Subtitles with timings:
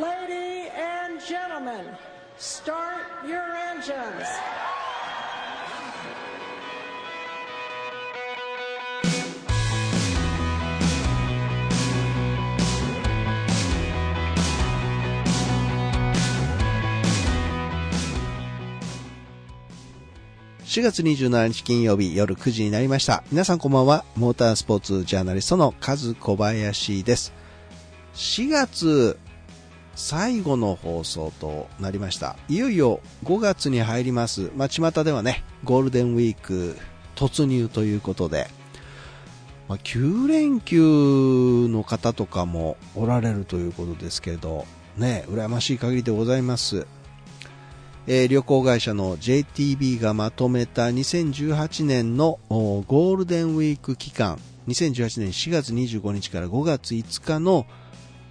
[0.00, 1.84] Ladies and gentlemen,
[2.38, 4.24] start your engines.
[20.64, 23.22] 4月27日金曜日夜9時になりました。
[23.30, 24.06] 皆さんこんばんは。
[24.16, 27.34] モータースポーツジャーナリストのカズ小林です。
[28.14, 29.18] 4月
[29.94, 32.36] 最後の放送となりました。
[32.48, 34.50] いよいよ5月に入ります。
[34.56, 36.76] まあ、巷ではね、ゴールデンウィーク
[37.16, 38.48] 突入ということで、
[39.68, 46.86] まあ、9連休の方とかもおられるということですけど、ね、羨ましい限りでございます。
[48.06, 57.66] えー旅行会社の JTB がまとめた2018年のゴールデンウィーク期間2018年4月25日から5月5日の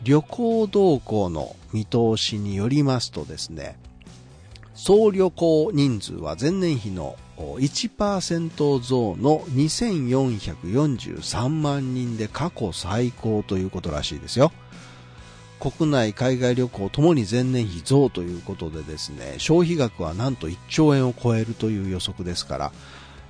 [0.03, 3.77] 旅行動向の見通しによりますとですね
[4.73, 14.51] 総旅行人数は前年比の1%増の2443万人で過去最高ということらしいですよ。
[15.59, 22.71] 国内、海外旅行ともに前年比増ということでですね、消費額はなんと1兆円を超えるという予測ですから、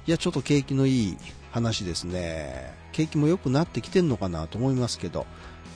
[0.05, 1.17] いや、ちょっと景気のいい
[1.51, 2.71] 話ですね。
[2.91, 5.25] 景気も良くなってきてんのかなと思いますけど、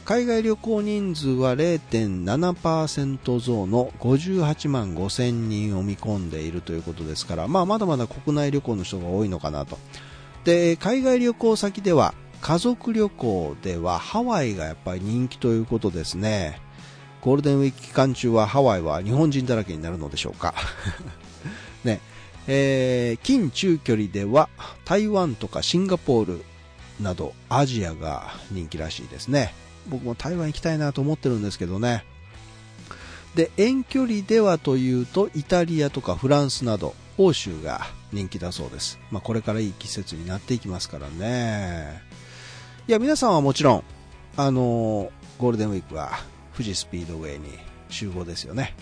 [0.06, 9.78] 海外旅行人数は0.7%増の58万5千人を見込んでいるということですから、まあ、まだまだ国内旅行の人が多いのかなと。
[10.44, 16.60] で、海外旅行先では、家族旅行ではハワイがやっぱり人気ということですね。
[17.22, 20.54] ゴールデンウィーク期間中はハワイは日本人だらけになるのでしょうか。
[21.86, 22.02] ね。
[22.48, 24.50] えー近中距離では
[24.84, 26.44] 台湾とかシンガポール
[27.00, 29.54] などアジアが人気らしいですね。
[29.88, 32.06] 僕も台湾行きたいなと思ってるんですけどね。
[33.36, 39.00] で、遠距離ではというとイタリアとかフランスなど欧州が人気だそうです。
[39.12, 42.02] まあこれからいい季節になっていきますからね。
[42.88, 43.84] いや、皆さんはもちろん、
[44.38, 46.12] あのーゴールデンウィークは
[46.54, 47.48] 富士スピードウェイに
[47.90, 48.76] 集合ですよね。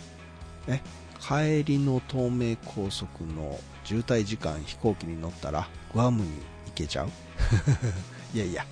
[0.68, 0.84] ね
[1.20, 6.30] 帰りの東名高速の渋滞時間飛行機に乗ったらグアムに
[6.68, 7.10] 行けちゃう？
[8.36, 8.66] いやいや、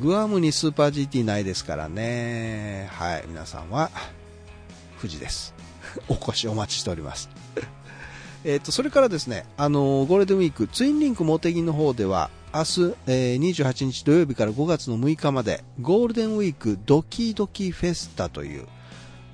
[0.00, 2.88] グアムにスーパー GT ないですからね。
[2.92, 3.90] はい、皆さんは
[4.98, 5.54] 富士です。
[6.08, 7.28] お越しお待ちしております。
[8.44, 18.66] えっと、それからですね、あのーゴールデンウィーク、ツインリンクモテギの方では、明日、えー28日土曜日から5月の6日まで、ゴールデンウィークドキドキフェスタという、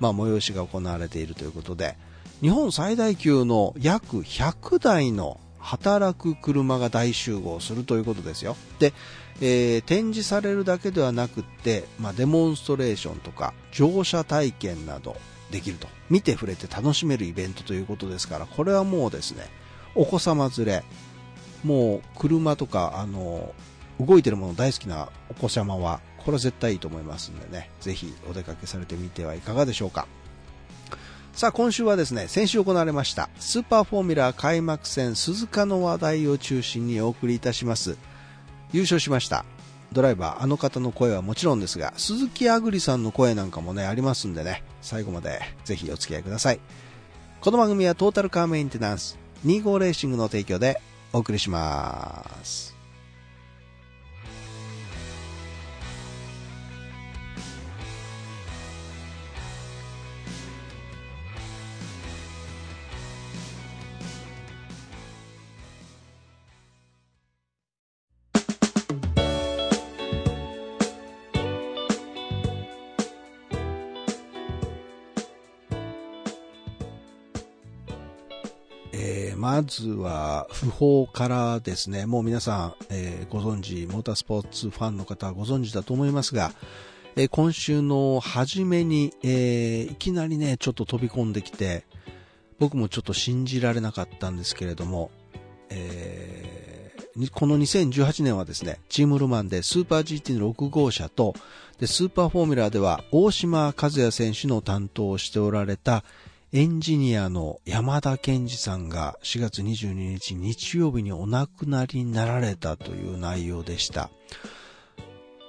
[0.01, 1.95] まあ、催しが行われているということで、
[2.41, 8.55] 日本最大級の約100台の働く車が大集合するということですよ。
[8.79, 8.93] で、
[9.41, 15.15] えー展示されるだけではなくって、まあ、デモンストレーションとか乗車体験など
[15.51, 15.87] できると。
[16.09, 19.47] 見て触れて楽しめるイベントということですからこれはもうですね
[19.95, 20.83] お子様連れ
[21.63, 23.53] もう車とかあの
[23.99, 30.07] 動いてるもの大好きなお子様はこれは絶対いいと思いますんでねぜひお出かけされてみてはいかがでしょうか。
[31.33, 37.97] さあ今週はですね先週行われましたスーパーフォーミュラー開幕戦鈴鹿の話題を中心にお送りいたします。
[38.71, 39.45] 優勝しました。
[39.91, 44.63] ドライバーあの方の声はもちろんですが鈴木あぐりさんの声なんかもねありますんでね。
[44.81, 46.59] 最後までぜひお付き合いください。
[47.41, 50.81] この番組はトータルカーメンテナンス25レーシングの提供で
[51.13, 52.68] お送りします。
[79.39, 86.51] まずは不法からですね、もう皆さん、えーご存知、モータースポーツファンの方はご存知だと思いますが、
[87.15, 91.85] えー今週の初めに、えーいきなりね、ちょっと飛び込んできて、
[92.59, 95.09] 僕もちょっと信じられなかったんですけれども、
[95.69, 101.33] えーこの2018年はですね、チームルマンでスーパー GT の6号車と、
[101.79, 106.03] で、スーパーフォーミュラーでは大島和也選手の担当をしておられた
[106.51, 114.09] エンジニアの山田健二さんが4月22日日曜日にお亡くなりになられたという内容でした。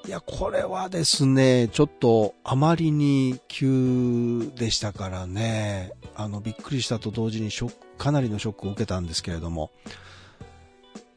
[0.06, 9.70] いや、これはですね、ちょっとあまりに急でしたからね、あの、びっくりしたと同時にショック、かなりのショックを受けたんですけれども、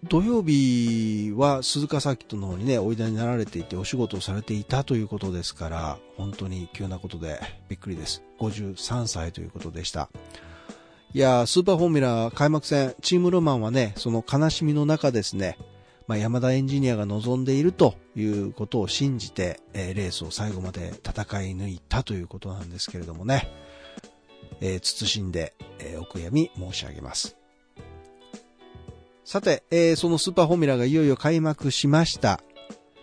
[0.03, 7.39] 土曜日は鈴鹿サーキットの方にね、おいでになられていてお仕事をされていたということですから、本当に急なことで
[7.69, 8.21] びっくりです。
[8.39, 10.09] 53歳ということでした。
[11.13, 15.57] いやスーパーフォーミュラー開幕戦、チームロマンはね、その悲しみの中ですね、
[16.07, 23.50] まあ、山田エンジニアが望んでいるということを信じて、えー、レースを最後まで戦い抜いたということなんですけれどもね、
[24.59, 27.42] えー、慎んで、えー、お悔やみ申し上げます。
[29.25, 32.41] さて、えー、そのスーパーフォーミュラがいよいよ開幕しました。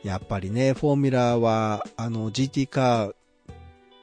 [0.04, 3.14] やっぱりね、フォーミュラは、あの、GT カー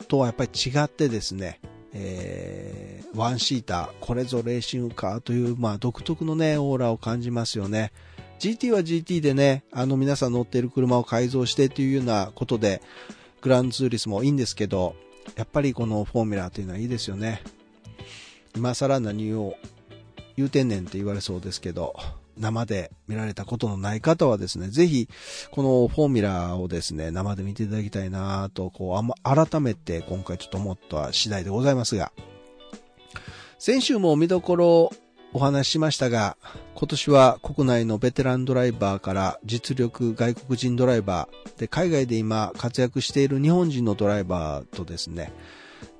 [0.07, 1.59] とはやっぱり違ってですね、
[1.93, 7.91] えー、ワンシーター、これぞレーシングカーという、まあ、独特のね、オーラを感じますよね。
[8.39, 12.81] GT は GT でね、あの皆さん乗っている車を改造してというようなことで、
[13.41, 14.95] グランツーリスもいいんですけど、
[15.35, 17.41] やっぱりこのフォーミュラーというのはいいですよね。
[18.55, 19.55] 今更何を
[20.37, 21.95] 言うてんねんって言われそうですけど、
[22.37, 25.09] 生で見られたことのない方はですね、ぜひ、
[25.51, 32.11] このフォーミュラーをですね、生で見ていただきたいなと、こう、あま、改めて今回ちょっと思った次第でございますが、
[33.57, 34.91] 先週も見どころ
[35.33, 36.37] お話ししましたが、
[36.75, 45.33] 今年は国内のベテランドライバーから実力外国人ドライバーで海外で今活躍している日本人のドライバーとですね、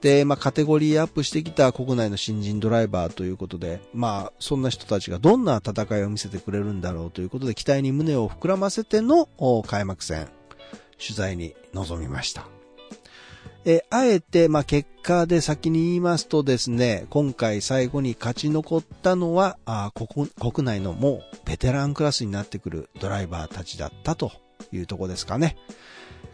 [0.01, 9.27] で、まあ、カテゴリーアップしてきた国内の新人ドライバーということで、まあ、そんな人たちがどんな戦いを見せてくれるんだろうということで、期待に胸を膨らませての
[9.65, 10.27] 開幕戦、
[10.99, 12.47] 取材に臨みました。
[13.69, 24.31] えあえて、まあ、結果で先に言いますとですね、今回最後に勝ち残ったのは、あ国国内のもうベテランクラスになってくるドライバーたちだったと
[24.71, 25.57] いうとこですかね。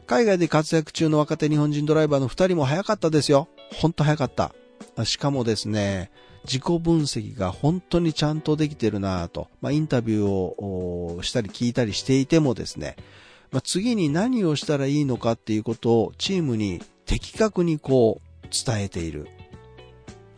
[0.06, 3.48] 海外で活躍中の若手日本人ドライバーの2人も早かったですよ。
[3.74, 4.54] ほんと早かった。
[5.06, 6.12] しかもですね、
[6.46, 12.98] 自己分析が本当にちゃんとできてるなぁと、まあ、インタビューをしたり聞いたりしていてもですね、
[13.52, 19.28] まあ、次に何をしたらいいのかっていうことをチームに的確にこう伝えている。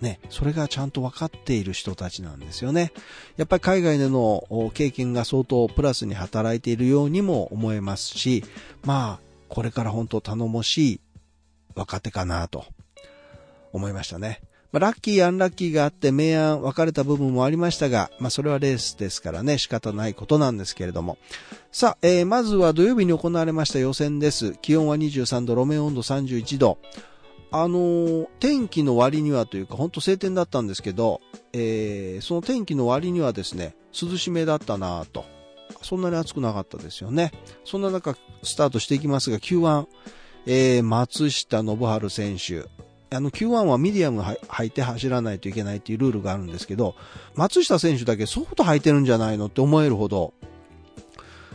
[0.01, 2.91] ね、それがちゃんと分かっている人たちなんですよね。
[3.37, 8.43] やっぱり海外での経験が相当プラスに働いているようにも思えますし、
[8.83, 9.24] まあ、
[9.55, 11.01] これから本当頼もしい
[11.75, 12.65] 若手かなと
[13.71, 14.41] 思いましたね。
[14.73, 21.17] まあ、ラッキー、アンラッキーがあって明暗分かれた部分もありましたが、まあ、それはレースですからね、仕方ないことなんですけれども。
[21.71, 24.55] さあ、えー、まずは土曜日に行われました予選です。
[24.61, 26.77] 気温は23度、路面温度31度。
[27.49, 31.21] あのー、天気の割にはというか、ほんと晴天だったんですけど、
[31.53, 35.23] えー、その天気の割にはですね、涼しめだったなと。
[35.85, 37.31] そんなに暑くなかったですよね。
[37.63, 39.85] そんな中、スタートしていきますが、Q1、
[40.47, 42.67] えー、松下信春選手。
[43.11, 46.95] あの Q1 はミディアム履いて走らないといけないっていうルールがあるんですけど、
[47.35, 50.33] 松下選手だけソフト履いてるんじゃないのって思えるほど、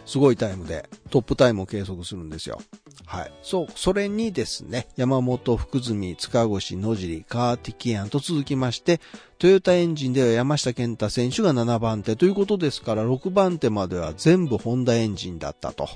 [0.06, 2.60] すごいタイムでトップタイムを計測するんですよ。
[3.10, 3.32] はい。
[3.42, 9.00] そう、それにですね、山本、福住、塚越、野尻、カーティキアンと続きまして、
[9.40, 15.88] トヨタエンジンでは山下健太選手が7番手ということですから、6番手までは全部ホンダエンジンだったと。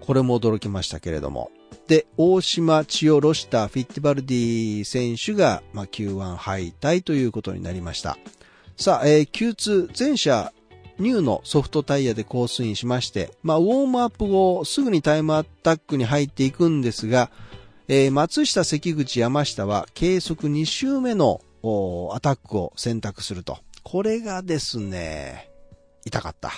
[0.00, 1.52] これも驚きましたけれども。
[1.86, 8.18] で、大島千代ロシタ、フィッティバルディ選手が、まあ、Q1 敗退ということになりました。
[8.76, 10.52] さあ、えー、Q2 全車
[10.98, 17.30] ニューのソフトタイヤでコースインしまして、まあ、ウォームアップ後、すぐにタイムアタックに入っていくんですが、
[17.88, 21.40] えー、松下、関口、山下は計測2周目の
[22.12, 23.58] アタックを選択すると。
[23.82, 25.50] これがですね、
[26.04, 26.50] 痛かった。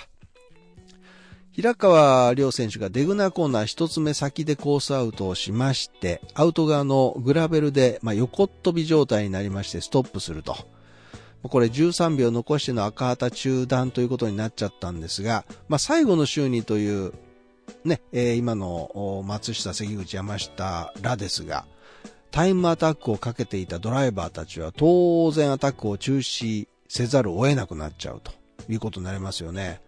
[1.52, 10.56] 平川亮選手がデグナコーナー一つ目先でコースアウトをしまして、アウト側のグラベルで、まあ、横っ飛び状態になりましてストップすると。
[11.42, 17.12] これ13秒残しての赤旗中断ということになっちゃったんですが、まあ、最後の週にという、
[17.84, 21.66] ね、えー、今の松下、関口、山下らですが、
[22.30, 28.32] タイムアタックをかけていたドライバーたちは当然アタックを中止せざるを得なくなっちゃうと
[28.70, 29.80] いうことになりますよね。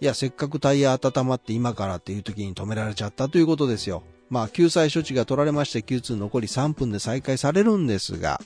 [0.00, 4.02] いや、せっかくタイヤ温まって今からっていう時に止められちゃったということですよ。
[4.30, 8.40] まあ、救済処置が取られまして Q2 残り3分で再開されるんですが、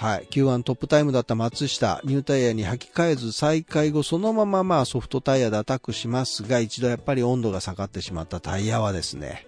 [0.00, 0.26] はい。
[0.30, 9.46] Q1 トップタイムだった松下、ニュータイヤに履き替えず再開後そのまままあソフトタイヤでアタックしますが、一度やっぱり温度が下がってしまったタイヤはですね、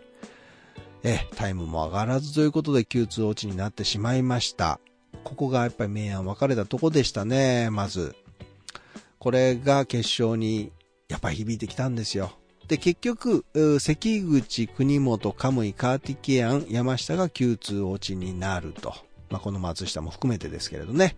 [1.04, 4.78] え、タイムも上がらずということで Q2 落ちになってしまいました。
[5.24, 8.14] ここがやっぱり明暗分かれたとこでしたね、まず。
[9.18, 10.70] これが決勝に
[11.08, 12.30] やっぱ響いてきたんですよ。
[12.68, 13.46] で、結局、
[13.80, 18.94] 関口、国本、カムイ、カーティケアン、山下が Q2 落ちになると。
[19.32, 21.16] まあ、この松下も含めてですけれどね。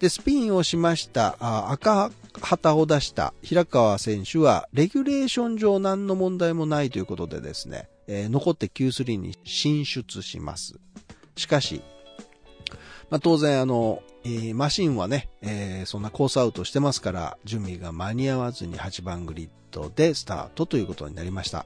[0.00, 2.10] で、スピンをしましたあ赤
[2.42, 10.74] 旗を出した平川選手は、レギュレーション上何の問題もないということでですね、えー、残って Q3 に進出します。
[11.36, 11.82] しかし、
[13.10, 21.64] まあ、当然あの、えー、マシンはね、えー、そんなコースアウトしてますから、準備が間に合わずに8番グリッドでスタートということになりました。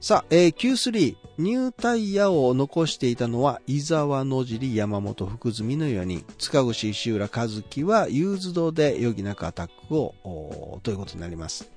[0.00, 6.24] さあ、えー、Q3、ニュータイヤを残していたのは、伊沢野尻、山本福住の4人。
[6.38, 11.70] 塚越石浦和樹は、ユーズドで余儀なくアタックを、ということになります。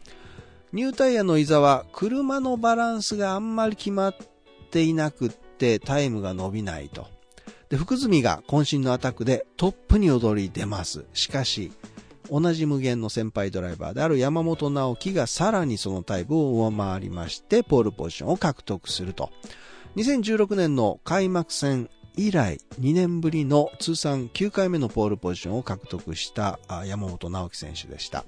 [0.74, 4.16] ニュータイヤの伊沢、車のバランスがあんまり決まっ
[4.70, 7.08] ていなくって、タイムが伸びないと。
[7.70, 11.06] で、福住が渾身のアタックでトップに踊り出ます。
[11.14, 11.72] しかし、
[12.32, 19.32] 同じ無限の先輩ドライバーである山本直樹がさらにそのタイプを上回りまして、ポールポジションを獲得すると。
[19.96, 28.26] 2016年の開幕戦以来2年ぶりの通算9回目のポールポジションを獲得した山本尚貴選手でした。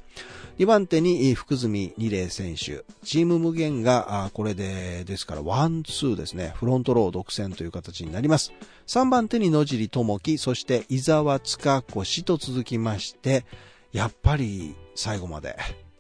[0.60, 2.86] 2番手に福住仁嶺選手。
[3.04, 6.54] チーム無限がこれで、ですからワン、ツーですね。
[6.56, 8.54] フロントロー独占という形になります。
[8.88, 13.46] 3番手に野尻智樹、そして伊沢塚越と続きまして、
[13.92, 15.58] やっぱり最後まで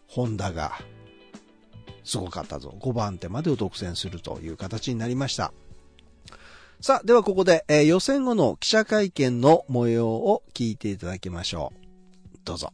[0.07, 0.73] ホンダが
[2.03, 2.75] すごかったぞ。
[2.79, 5.53] 5番手までを独占するという形になりました。
[6.79, 12.37] さあ、ではここで、えー、予選後の記者会見の模様を聞いていただきましょう。
[12.43, 12.73] どうぞ。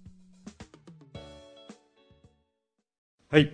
[3.30, 3.52] はい。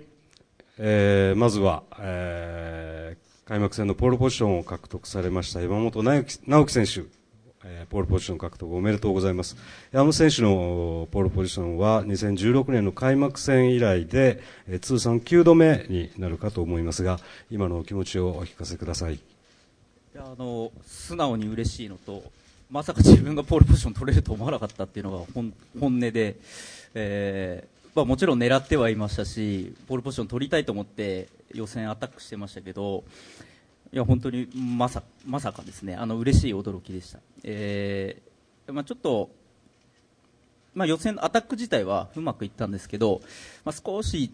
[0.78, 7.23] えー、まずは、えー、開幕戦のポールポジションを獲得されました山本直樹選手。
[7.66, 9.56] え、ポールポジション獲得おめでとうございます。
[9.92, 19.16] 山本選手のポールポジションは2016年の開幕戦以来で、え、通算9度目になるかと思いますが、今のお気持ちをお聞かせください。
[19.16, 19.20] い
[20.16, 22.24] やあの素直に嬉しいのと、
[22.70, 26.36] まさか自分がポールポジション取れると思わなかったっていうのが本本音で、
[26.94, 33.04] えーまあ、もちろん狙ってはいましたし、ポールポジション取りたいと思って予選アタックしてましたけど、
[33.94, 37.20] いや本当にまさまさかですね、あの嬉しい驚きでした。
[37.44, 39.30] えーまあ、ちょっと、
[40.74, 43.22] まあ、予選のアタック自体はうまくいったんですけど、
[43.64, 44.32] まあ、少し、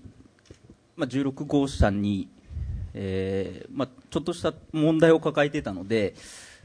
[0.96, 2.30] まあ、16号車に、
[2.94, 6.14] えーまあ、ちょっとした問題を抱えていたので、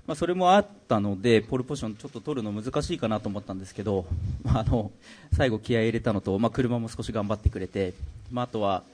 [0.06, 4.06] まあ、それもあったのでポールポジションちょっと取るの難しいかなと思ったんですけど、
[4.44, 4.92] まあ、あの
[5.36, 7.92] 最後気合い入れたのと、まあ、車も少し頑張ってくれて、
[8.30, 8.84] まあ、あとは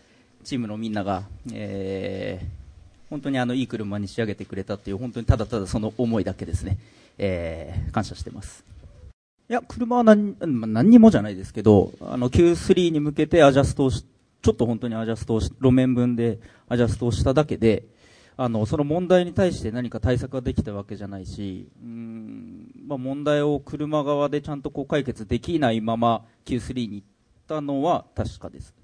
[0.43, 2.60] チームのみんなが、えー
[3.11, 6.79] 本当にあのいい車に仕上げてくれたっていう本当にただただその思いだけですね、
[7.19, 8.65] えー、感謝してます。
[9.49, 14.07] いや車は何,、何にもじゃないですけどあの Q3 に向けてアジャストをし
[14.43, 16.39] ちょっと本当にアジャストをし路面分で
[16.69, 17.83] アジャストをしただけで
[18.37, 27.07] あのその問題に対して何か対策ができたわけじゃないしうん、まあ、問題を車側でちゃんとこう解決できないまま Q3 に行っ
[27.49, 28.80] たのは確かです。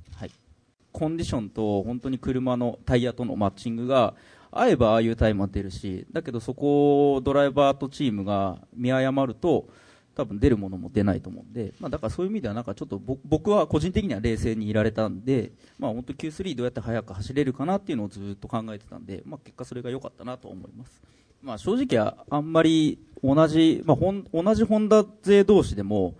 [0.96, 4.14] コンディションと本当に車のタイヤとのマッチングが
[4.50, 9.68] 合えばああいうタイムは出るしだけどそこをドライバーとチームが見誤ると
[10.14, 21.02] 多分出るものも出ないと思うんで、まあ、だからそういう意味ではなんかちょっと僕は個人的には冷静にいられたんで、まあ、本当 Q3 どうやって速く走れるかなっていうのをずっと考えてたんで、まあ、結果それが良かったなと思います。
[21.42, 23.96] まあ、正直はあんまり同じ、まあ、
[24.32, 26.14] 同じホンダ勢同士でも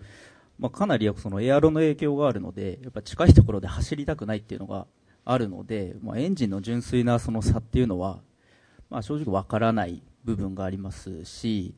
[0.59, 4.87] まあ、かなりそのエアロの影響があるのでやっぱ近いところで走りたくないっていうのが
[5.25, 8.21] あるので、まあ、エンジンの純粋なその差っていうのは、
[8.89, 11.75] まあ、正直わからない部分がありますし、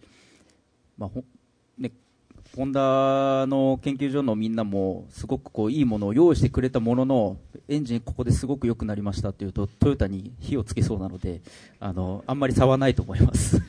[0.96, 1.24] まあほ
[1.78, 1.92] ね、
[2.56, 7.36] ホンダの研究所のみんなもすごくこういいものを用意してくれたものの
[7.68, 11.40] エンジンここですごく良くなりましたっていうとトヨタに火をつけそうなので
[11.80, 13.60] あのあんまり差はないと思います。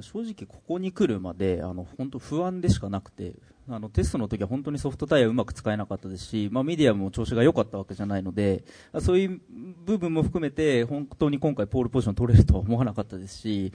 [0.00, 3.34] 正直ここに来るまであの本当不安でしかなくて
[3.68, 8.64] あのテストの時は本当にソフトタイヤうまく使えなかったですし、まあ、メディアも調子が良かったわけじゃないので
[9.00, 9.40] そういう
[9.84, 13.72] 部分も含めて本当に今回ポールポジション取れるとは思わなかったですし、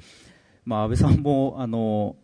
[0.65, 2.15] まあ、安倍さんもあの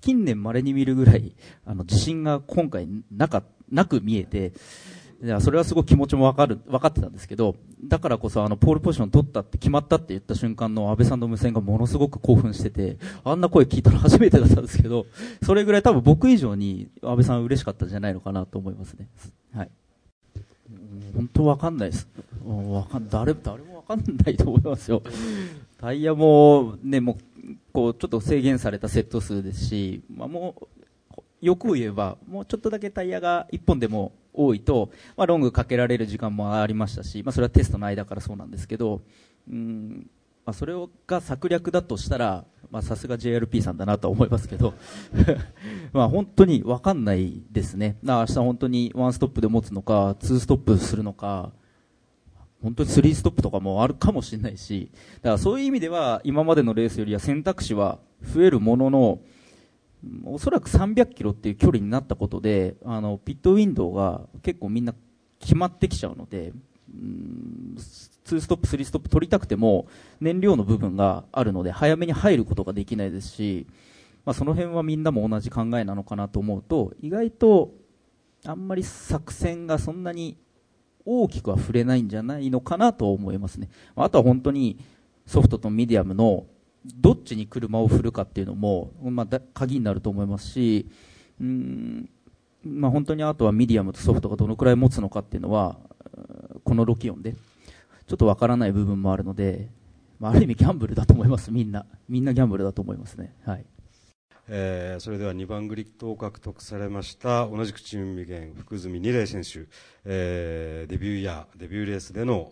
[0.00, 4.52] 近年まれに見るぐらいあの自信が今回なかなく見えて
[5.40, 15.06] それはすごく気持ちも分かる分かってたんですけどだからこそあのポールポジション取ったって決まったって言った瞬間の安倍さんの無線がものすごく興奮しててあんな声聞いたの初めてだったんですけど
[15.42, 19.08] それぐらい多分僕以上に安倍さん嬉しかったんじゃないのかなと思いますね。
[19.54, 19.70] はい
[21.14, 22.08] 本当わかんないです。
[22.44, 25.02] わかん誰誰もわかんないと思いますよ。
[25.78, 27.16] タイヤもねもう
[27.72, 30.83] こうちょっと制限されたセット数ですし、まあ、もう
[31.44, 39.02] 欲を言えばもうちょっとだけタイヤが1本でも多いと、まあ、ロングかけられる時間もありましたし、まあ、それはテストの間からそうなんですけど、
[39.48, 40.10] うん
[40.44, 40.74] まあ、それ
[41.06, 42.44] が策略だとしたら、
[42.82, 44.74] さすが JRP さんだなとは思いますけど、
[45.92, 47.96] まあ本当にわかんないですね。
[48.02, 51.52] 明日本当にワンストップで持つのか、ツーストップするのか、
[52.62, 59.20] 本当にスリーストップとかもあるかもしれないし、だからそういう意味では今までのレースよりは選択肢は増えるものの、
[60.24, 64.94] おそらく300キロっていう距離になったことで、あの、ピットウィンドウが結構みんな
[65.40, 66.52] 決まってきちゃうので、
[68.24, 69.86] 2ストップ、3ストップ取りたくても
[70.20, 73.66] 燃料の部分があるので早めに入ることができないですし、
[74.24, 77.72] まあ、その辺はみんなも同じ考えなのかなと思うと意外と
[78.46, 80.36] あんまり作戦がそんなに
[81.04, 83.68] 大きくは触れないんじゃないのかなと思いますね。
[83.94, 84.78] あとは本当に
[85.26, 86.46] ソフトとミディアムの
[86.84, 90.86] どっちに車を振るかっていうのも、まあ、鍵になると思いますし、
[91.40, 92.10] うん、
[92.64, 95.78] まあ、本当にあとはミディアムとソフトがどのくらい持つのかっていうのは、
[96.64, 97.34] この路気温で、
[98.06, 99.68] ちょっとわからない部分もあるので、
[100.20, 101.86] まあ、ある意味ギャンブルだと思います、みんな。
[102.08, 103.34] みんなギャンブルだと思いますね。
[103.44, 103.64] はい。
[104.48, 109.66] えー、それでは2番グリッドを獲得されました同じくチームミゲン福住二礼選手、
[110.04, 112.50] えー、デビューイヤーデビューレースでの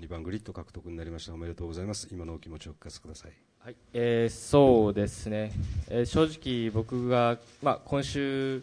[0.00, 1.32] 2番グリッド獲得になりました。
[1.32, 2.08] おめでとうございます。
[2.10, 3.76] 今のお気持ちをお聞かせください、はい。
[3.92, 5.52] えー、そうですね、
[5.88, 8.62] えー、正直僕が、まあ、今週、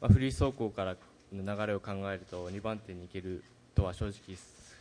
[0.00, 0.96] まあ、フリー走行から
[1.32, 3.42] の流れを考えると2番手に行ける
[3.74, 4.36] とは正直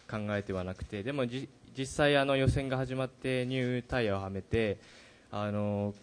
[0.07, 1.47] 考えてはなくてでも実
[1.85, 4.77] 際あの予選が始まってニュータイヤをはめて
[5.33, 5.93] あの、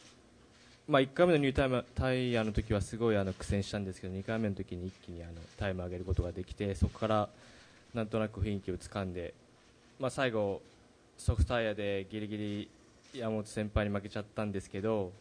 [0.88, 7.28] 1回目のニュータイムタイヤの時はすごいあの苦戦したんですけど2回目の時に一気にあのタイムを上げることができてそこから
[7.92, 9.35] なんとなく雰囲気をつかんで、
[10.00, 10.62] まあ、最後、
[11.18, 12.71] ソフトタイヤでギリギリ
[13.14, 15.12] 山本先輩に負けちゃったんですけど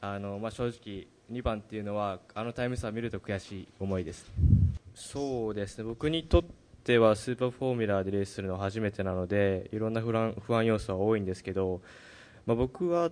[0.00, 4.30] あの、まあ、正直2番っていうのはあのタイム差を見ると悔しい思いです。
[4.94, 5.84] そうですね。
[5.84, 6.42] 僕にとっ
[6.84, 11.82] てはスーパーフォーミュラーでレースするのは初めてなのでいろんな不安不安要素は多いんですけど、
[12.46, 13.10] まあ、僕は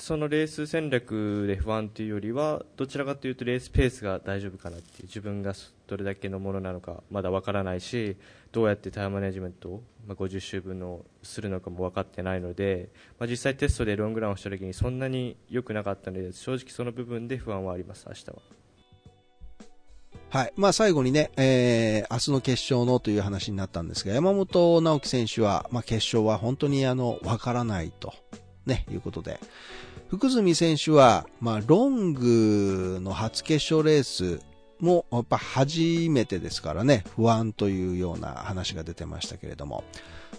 [0.00, 5.54] そのレース戦略で不安というよりはどちらかというとレースペースが大丈夫かなっていう自分が
[5.86, 8.16] どれだけのものなのかまだわからないし
[8.52, 12.88] どうやってタイムマネジメントを、50周分のするのかも分かってないので、
[13.18, 18.60] まあ、実際テストでロングランをした時にそんなに良くなかったので正直その部分で不安はあります明日は。
[20.30, 20.52] はい。
[20.56, 28.14] まあ最後にね、えー、明日の決勝のという話になったんですが、山本直樹選手は、まあ決勝は本当にあの、わからないと、
[28.64, 29.40] ね、いうことで、
[30.10, 34.40] 福住選手は、まあ、ロングの初決勝レース
[34.80, 39.84] も、やっぱ初めてですからね、不安というような話が出てましたけれども。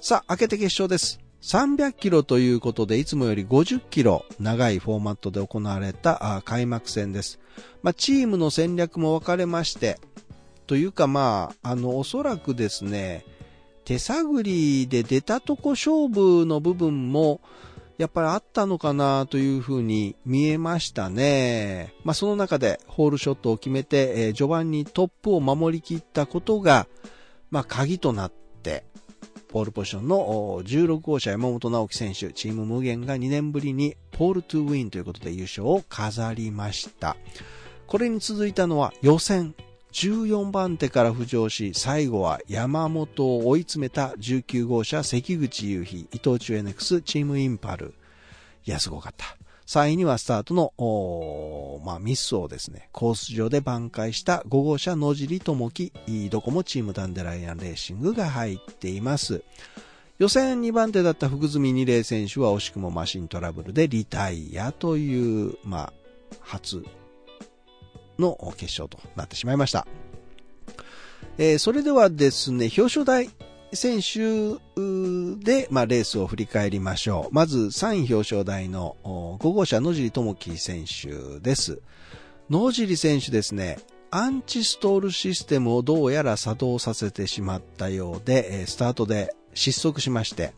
[0.01, 1.21] さあ、明けて決勝です。
[1.41, 7.39] 300キロということで、いつもより50キロ長いフォーマットで行われた開幕戦です。
[7.81, 10.01] まあ、チームの戦略も分かれまして、
[10.67, 13.23] というかまあ、あの、おそらくですね、
[13.85, 17.39] 手探りで出たとこ勝負の部分も、
[18.01, 21.93] やっぱりあったのかなというふうに見えましたね。
[22.03, 26.87] まあ、その中でホールショットを決めて、えー、序盤にトップを守りきったことが、
[27.51, 28.31] まあ、鍵となっ
[28.63, 28.85] て、
[29.49, 37.15] ポールポジションの16号車山本直樹選手、チーム無限が2年ぶりにポールトゥウィンということで優勝を飾りました。
[37.85, 39.53] これに続いたのは予選
[39.91, 47.93] 14番手から浮上し、最後は山本を追い詰めた19号車関口雄飛、伊藤忠 NX チームインパル。
[48.65, 49.37] いや、すごかった。
[49.67, 55.91] 3位にはスタートの、まあ、ミスをですね、コース上で挽回した5号車野尻智樹、
[56.29, 59.43] どこもチームダンデライアンレーシングが入っています。
[60.19, 65.93] 予選2番手だった福住二礼選手は惜しくもマシントラブルでリタイアという、まあ、
[66.41, 66.85] 初
[68.19, 69.87] の決勝となってしまいました。
[71.37, 73.29] えー、それではですね、表彰台
[73.73, 74.59] 選手
[75.43, 77.33] で、まあ、レースを振り返りましょう。
[77.33, 81.81] まず3位表彰台の5号車野尻智樹選手です。
[82.49, 90.53] 野尻選手ですね、アンチストールシステムをどうやら作動させてしまったようで、スタートで失速しまして、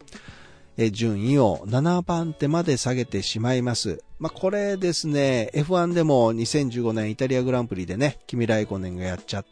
[0.92, 4.04] 順位を7番手まで下げてしまいます。
[4.24, 9.46] まあ、これですね、F1 でも2015年イタリアグランプリでね、キミライコネンがやっちゃっ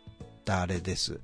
[0.45, 1.19] たあれです。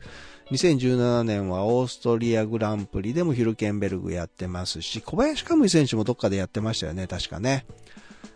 [0.51, 7.65] 2017年はオーストリアグランプリでもヒルケンベルグやってますし、小林カムイ選手もどっかでやってましたよね、確かね。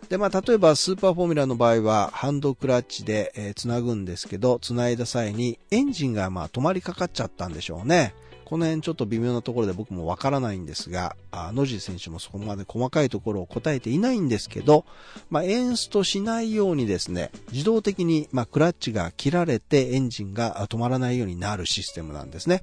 [0.08, 8.14] で、まあ、例えばスーパーフォーミュラの場合はハンドクラッチで、えー、繋ぐんですけど、繋いだ際にエンジンがまあ止まりかかっちゃったんでしょうね。
[8.52, 14.84] この辺ちょっと微妙なところで僕もわからないんですが、野地選手もそこまで細かいところを答えていないんですけど、
[15.30, 22.62] まあ、エンストしないようにですね、自動的に、まあ、クラッチが切られてエンジンが止まらないようになるシステムなんですね。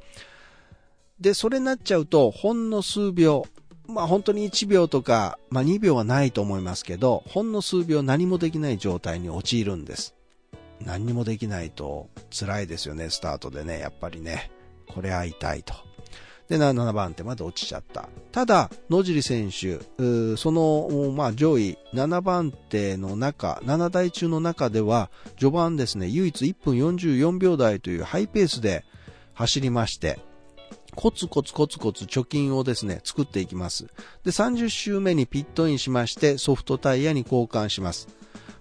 [1.20, 3.48] で、それになっちゃうと、ほんの数秒、
[3.88, 10.14] まあ本当に1秒とか、まあ2秒はないと思いますけど、ほんの数秒何もできない状態に陥るんです。
[10.86, 14.52] 何にもできないと辛いですよね、スタートでね、やっぱりね。
[14.94, 15.74] これは痛いと。
[16.50, 18.10] で、7番手まで落ちちゃった。
[18.32, 19.80] ただ、野尻選手、
[20.36, 28.84] その、まあ、上位7番手の中、7台中の中では、序盤ですね、唯一1分44秒台というハイペースで
[29.34, 30.20] 走りまして、
[30.96, 33.86] コツコツコツコツ貯金をですね、作っていきます。
[34.24, 38.08] で、30周目にピットインしまして、ソフトタイヤに交換します。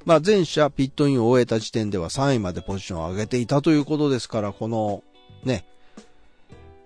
[0.05, 5.03] まあ、前者ピットインを終えた時点では3位までポジションを上げていたということですから、この、
[5.43, 5.67] ね、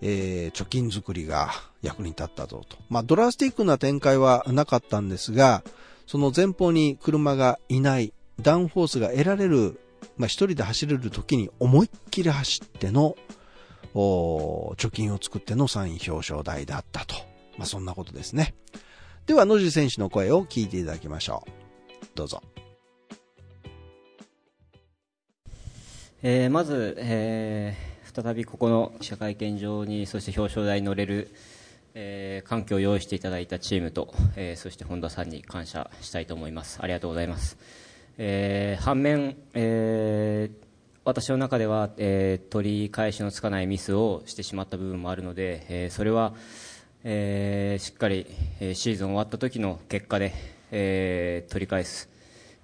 [0.03, 2.77] えー、貯金作りが役に立ったぞと。
[2.91, 5.63] まあ、ドラスティックな展開はなかったんですが、
[6.07, 9.81] その前方に車がいない、ダウンフォースが得られる、
[10.17, 13.17] まあ、一人で走れる時に思いっきり走っての、
[13.95, 17.15] 貯金を作っての3位表彰台だったと。
[17.57, 18.55] まあ、そんなことですね。
[19.27, 22.07] では、野地選手の声を聞いていただきましょう。
[22.17, 22.43] どうぞ。
[26.25, 31.35] えー、まず、えー再びここの記者会見場にそして表彰台に乗れる、
[31.95, 36.79] えー、環境を用意していただいたチームと、えー、そして本田さんに感謝したいと思います。
[36.83, 37.57] ありがとうございます、
[38.19, 40.67] えー、反面、えー、
[41.07, 46.35] 私の中では、えー、取り返しのつかないミスをしてしまった部分もあるので、えー、それは、
[47.05, 48.27] えー、しっかり、
[48.61, 50.35] えー、シーズン終わった時の結果で、
[50.71, 52.11] えー、取り返す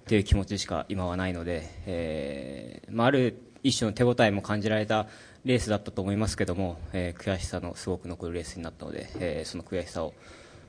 [0.07, 5.07] という気持ちしか今はないので、えーまあ、ある一種の手応えも感じられた
[5.45, 10.13] レースだったと思いますけども、えー、悔しさのすごく残るレースになったので、えー、その悔しさを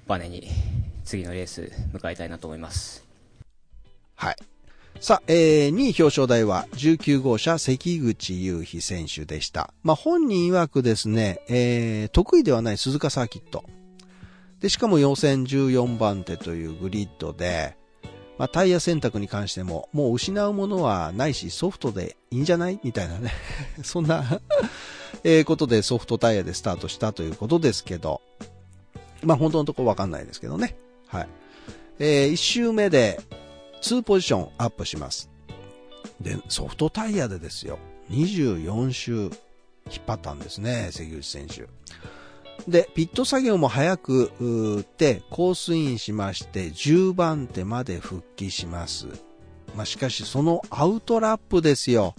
[0.07, 0.49] バネに
[1.05, 3.05] 次のレース迎えたいなと思います。
[4.15, 4.37] はい。
[5.01, 9.73] さあ、えー、2位表彰台は19号車関口雄飛選手でした。
[9.83, 13.65] まあ、本人曰くですね、えー、得意ではない鈴鹿サーキット。
[14.61, 17.77] で、しかも予選14番手というグリッドで、
[18.41, 22.81] まあ、タイヤ選択に関しても、もう失うものはないし、ソフトでいいんじゃない？
[22.83, 23.33] みたいなね。
[23.85, 24.41] そんな
[25.25, 28.23] えことでソフトタイヤでスタートしたということですけど、
[29.23, 30.75] まあ、本当のところわかんないですけどね。
[31.09, 31.29] はい。
[31.99, 33.21] えー、1周目で
[33.83, 35.29] 2ポジションアップします。
[36.19, 37.79] で、ソフトタイヤでですよ。
[38.11, 39.31] 24周引っ
[40.07, 41.67] 張ったんですね、関口選手。
[42.69, 49.07] で、ピット作業も早く打って、コースインしまして、10番手まで復帰します。
[49.75, 52.15] まあ、しかし、そのアウトラップですよ。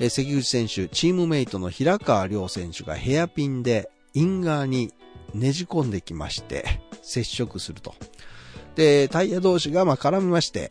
[0.00, 4.92] え関口選手、チームメイトの平川亮選手がヘアピンでインガーに
[5.34, 7.94] ねじ込んできまして、接触すると。
[8.76, 10.70] で、タイヤ同士がま絡みまして、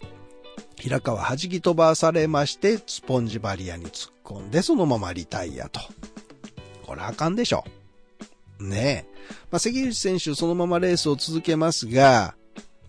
[0.78, 5.82] 平川弾き飛ばされまして、スポンジバリアに突っ込んで、そのままリタイアと。
[6.86, 7.65] これあかんでしょ。
[8.60, 9.17] ねえ。
[9.52, 12.36] まあ、関口選手そのままレースを続けますが、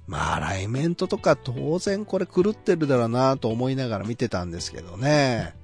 [0.06, 5.54] まあ、アライメントとか当然これ狂ってるだろうなと思いながら見てたんですけどね。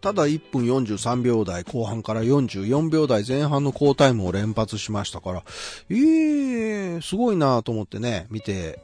[0.00, 5.42] ただ1分43秒台後半から44秒台前半の高タイムを連発しましたから、
[5.88, 8.80] ええー、すごいなと思ってね、見て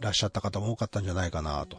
[0.00, 1.78] らっしゃった方も多かったんじゃないかなと。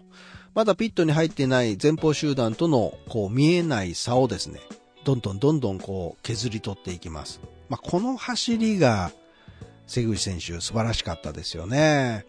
[0.55, 4.59] まだピットに入ってない前方集団とのこう見えない差をですね、
[5.03, 7.39] どんどんどんどんこう削り取っていきます。
[7.69, 9.11] まあ、この走りが、
[9.87, 12.25] 瀬口選手素晴らしかったですよね。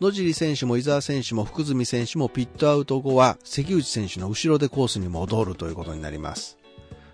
[0.00, 6.56] 野尻選手も伊沢選手も福住選手もピットアウト後は関口選手の後ろでコースに戻るということになります。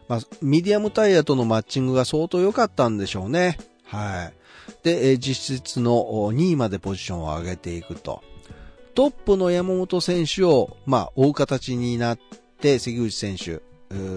[0.06, 3.56] まあ、ミディアムタイヤとのマッチングが相当良かったんでしょうね。
[3.84, 4.34] はい。
[4.82, 5.92] で、実質の
[6.32, 8.22] 2位までポジションを上げていくと。
[8.94, 12.18] トップの山本選手を、まあ、追う形になっ
[12.60, 13.62] て、関口選手、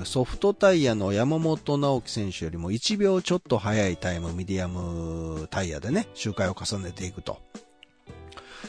[0.05, 7.39] ソフトタイヤの山本直樹選手よりも1秒ちょっと早いタイム、ミディアムタイヤでね、周回を重ねていくと。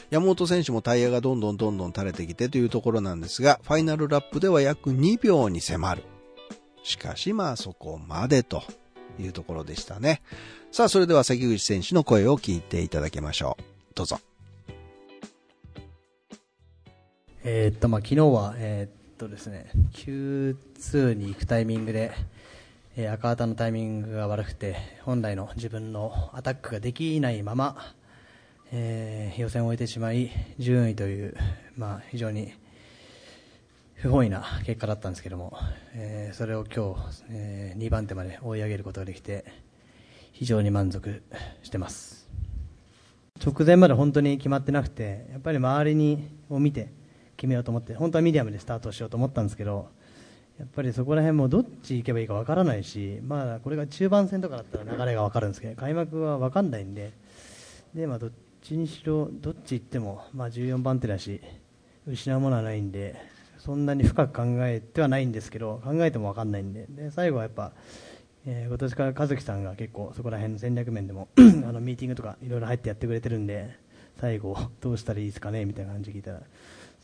[0.09, 6.03] 山本選手もタイヤがどんどんどんどん垂れてきてというところなんですが、ファイナルラップでは約2秒に迫る。
[6.83, 8.63] しかしまあそこまでと
[9.19, 10.21] いうところでしたね。
[10.71, 13.63] さあそれでは関口選手の声を聞いていただきましょう。
[13.95, 14.19] どうぞ。
[17.43, 22.13] えー、っと、まあ、昨日は、えー、とですね Q2 に行くタイミングで、
[22.95, 27.75] えー、赤旗のタイミングが悪くて本来の自分のアタックができないまま、
[28.71, 31.35] えー、予選を終えてしまい順位という、
[31.75, 32.53] まあ、非常に
[33.95, 35.57] 不本意な結果だったんですけども、
[35.93, 39.43] えー、それを今日、えー、2番手まで追い上げることができて
[40.31, 41.21] 非常に満足
[41.61, 42.29] してます。
[43.45, 46.98] 直前まで本当に決まってなくてやっぱり周りにを見て
[47.39, 49.87] 決めようと思って本当はミディアムでスタートしようと思ったんですけど
[50.59, 57.13] やっぱりそこら辺もどっち行けばいいかわからないし、まあ、これが中盤戦とかだったら流れがわかるんですけど開幕はわかんないんで
[57.95, 61.39] で、まあ、どっちにしろどっち行っても、まあ、14番手だし
[62.05, 63.15] 失うものはないんで
[63.57, 67.71] そんなに深く考えてはないんですけど考えてもわかんないんでで最後はやっぱ、
[68.45, 73.77] えー今年から和樹さんが結構そこら辺の戦略面でも あのミーティングとかいろいろ入ってやってくれてるんで
[74.19, 76.41] 最後どうしたらいいですかねみたいな感じで聞いたら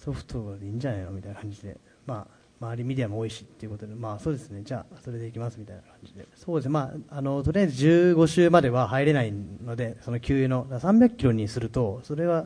[0.06, 1.12] ソフトでいいんじゃないの？
[1.12, 2.28] みたいな感じで、ま
[2.62, 10.66] あ、周りメディアも多いしっていうことで、まあそうですね、じゃあそれでいきますみたいな感じで、そうですね、まあ、あのとりあえず15周までは入れないので、その給油の。
[10.80, 12.46] 300キロにすると、それは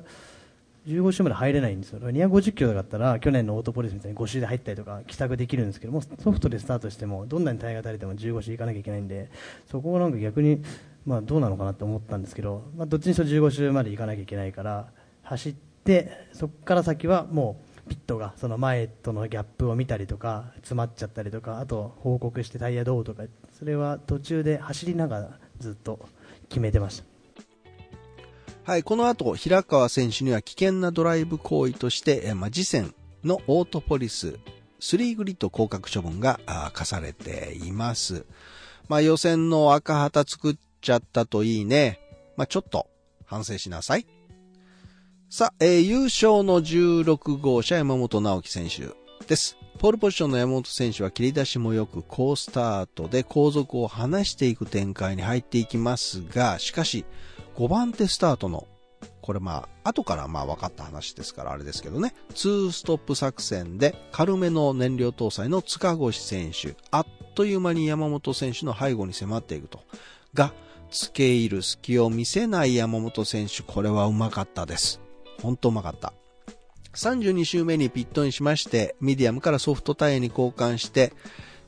[0.87, 9.29] 15周まで入れないんですよ、250キロだったら去年のオートポリスみたいに5周で入ったりとか、帰宅できるんですけども、ソフトでスタートしても、どんなに耐えが足りても15周行かなきゃいけないんで、
[9.69, 10.63] そこがなんか逆に、
[11.05, 14.87] まあ、どうなのかなと思ったんですけど、まあ、どっちにしろ15周まで行かなきゃいけないから、
[15.23, 15.68] 走って、
[16.34, 23.23] そこから先はもう、ピットがその前とのギャップを見たりとか詰まっちゃったりとかあと報告してタイヤどうとか
[23.58, 26.08] それは途中で走りながらずっと
[26.49, 27.06] 決めてました
[28.63, 34.38] はい、この後、平川選手には危険なドライブ行為として、えまあ、次戦のオートポリス
[34.80, 36.39] 3グリッド降格処分が
[36.73, 38.28] 課されています。
[38.88, 41.99] まあ、予選の赤旗作っちゃったといいね。
[42.38, 42.86] まあ、ちょっと
[43.25, 44.06] 反省しなさい。
[45.31, 48.87] さあ、えー優勝の16号車山本直樹選手
[49.27, 49.57] です。
[49.77, 57.05] ポールポジションの山本選手は切り出しもよく好スタートで後続を離していく展開に入っていきますが、しかし
[57.55, 58.67] 5番手スタートの、
[59.21, 69.81] これまあ、後からまあ分かった話ですからあれですけどね、2ストップ作戦で軽めの燃料搭載の塚越選手、あっという間に山本選手の背後に迫っていくと。
[70.33, 70.53] が、
[70.89, 74.99] 付け入る隙を見せない山本選手、これはうまかったです。
[75.41, 76.13] 本当うまかった。
[76.93, 81.13] 32周目にピットインしまして、ミディアムからソフトタイヤに交換して、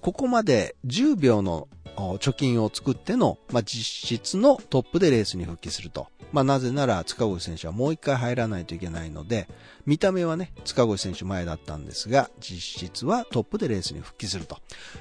[0.02, 6.08] ここまで10秒の貯金を作っての、まあ、実質のトップでレースに復帰すると。
[6.32, 9.48] まあ、なぜなら塚越選手はもう一回入らないといけないので、
[9.86, 14.58] 見た目はね、塚越選手前だったんですが、実質はトップでレースに復帰すると。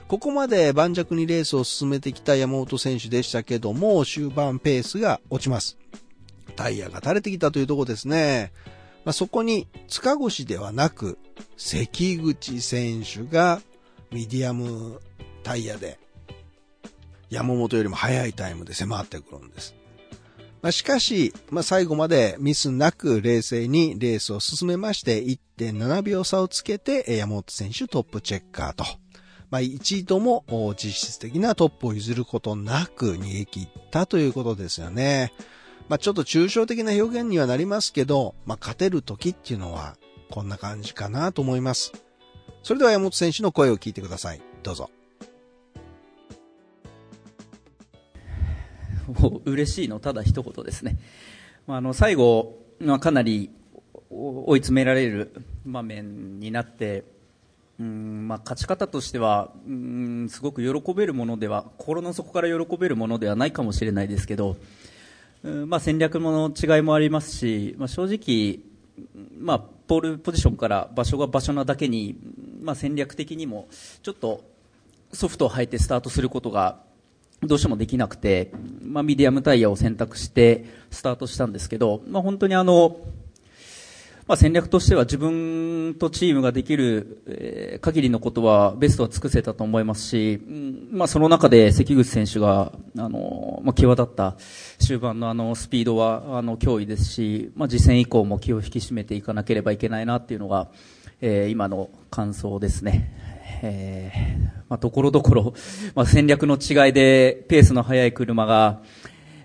[0.08, 5.78] ここまで盤石にレースを進めてきた山本選手でしたけども、終盤ペースが落ちます。
[6.60, 8.52] タイヤが垂れてきたというとこですね。
[9.06, 11.18] まあ、そこに塚越ではなく、
[11.56, 13.62] 関口選手が
[14.12, 15.00] ミディアム
[15.42, 15.98] タイヤで
[17.30, 19.74] 山本よりも速いタイムで迫ってくるんです。
[20.60, 28.84] まあ、しかし、まあ、最後までミスなく冷静にレースを進めまして1.7秒差をつけて山本選手トップチェッカーと。
[29.48, 30.44] まあ、一度も
[30.76, 35.32] 実質的なトップを譲ることなく逃げ切ったということですよね。
[35.90, 39.96] まあ、ちょっと抽象的な表現にはなりますけど、まあ、勝てる時っていうのは
[40.30, 41.92] こんな感じかなと思います。
[42.62, 44.40] それでは山本選手の声を聞いてください。
[44.62, 44.88] どうぞ。
[49.44, 49.98] う嬉しいの？
[49.98, 50.96] ただ一言ですね、
[51.66, 53.50] まあ、あの最後、まあ、かなり
[54.10, 55.32] 追い詰められる
[55.66, 57.02] 場面になって
[57.80, 64.56] うん、まあ、勝ち方としてはうんすごく喜べるものでは心の底から喜べるものではないかもしれないですけど、
[65.42, 68.60] 戦略の違いもありますし、ま、正直、
[69.38, 72.18] ま、ポールポジションから場所が場所なだけに、
[72.62, 73.66] ま、戦略的にも
[74.02, 74.44] ちょっと
[75.12, 76.80] ソフトを履いてスタートすることが
[77.42, 82.98] どうしてもできなくて、ま、ミディアムタイヤを選択してスタートしたんですけど、ま、本当にあの、
[84.30, 90.40] まあ、戦略としては自分とチームができる、え限りのことはベストは尽くせたと思いますし、
[90.92, 94.36] まあ、その中で関口選手があの、まあ、際立った
[94.78, 100.68] 終盤のあのスピードはあの脅威ですし、まあ、次戦以降も気を引き締めていかなければいけないなっていうのが、
[101.20, 103.12] えー今の感想ですね。
[103.62, 105.54] えーまあ、ところどころ、
[105.96, 108.80] まあ、戦略の違いでペースの速い車が、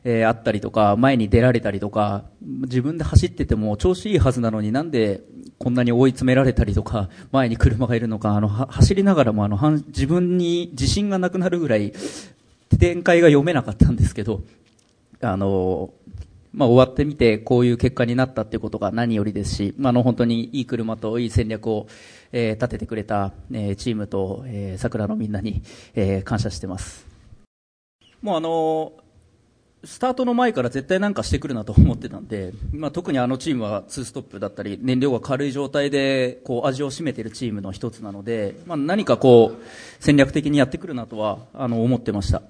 [0.05, 5.21] えーあったりとか、前に出られたりとか、自分で走ってても調子いいはずなのになんで
[5.57, 11.91] こんなに追い詰められたりとか、前に車がいるのか、あの、走りながらもあの、自分に自信がなくなるぐらい
[12.79, 14.43] 展開が読めなかったんですけど、
[15.21, 15.91] あの、
[16.53, 21.87] まあ、終わってみてこういう結果になったっていうことが何よりですし、まあ、の本当にいい車といい戦略を、
[22.31, 25.63] えー立ててくれた、えーチームと、えー桜のみんなに、
[25.95, 27.05] えー感謝してます。
[28.21, 28.93] もうあの
[29.85, 39.63] スタートの前から絶対なんかしてくるなと思ってたんで、 まあ、特にあのチームは2ストップだったり燃料が軽い状態でこう味を占めているチームの一つなので、まあ、何かこう
[39.99, 42.41] 戦略的にやってくるなとはあの思ってました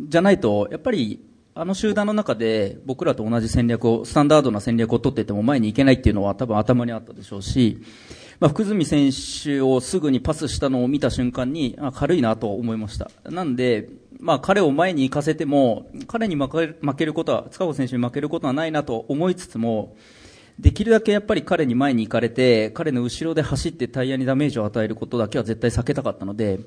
[0.00, 1.20] じゃないとやっぱり
[1.54, 7.78] あの集団の中で僕らと同じ戦略をスタンダードな戦略を取っていても前に行けないっていうのは多分頭にあったでしょうし、
[8.40, 13.10] まあ、福住選手をすぐにパスしたのを見た瞬間に、あ軽いなと思いました。
[13.24, 13.88] なんで、
[14.24, 19.98] まあ、彼を前に行かせても、彼に負ける負けることは、塚越選手に負けることはないなと思いつつも、
[20.58, 26.58] できるだけやっぱり彼に前に行かれて、彼の後ろで走ってタイヤにダメージを与えることだけは絶対避けたかったので、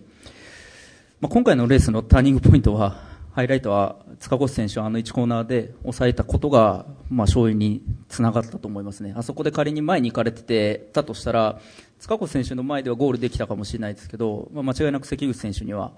[1.19, 3.01] まあ、今回のレースのターニングポイントは、
[3.37, 9.13] ハイライトは塚越選手をあの1コーナーで抑えたことが、まあ、勝因につながったと思いますね。
[9.15, 11.61] あそこで仮に前に行かれててたとしたら、
[11.99, 15.91] 塚越選手の前ではゴールできたかもしれないですけど、まあ、間違いなく関口選手には